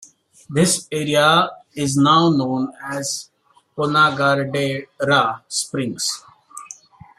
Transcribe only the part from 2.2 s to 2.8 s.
known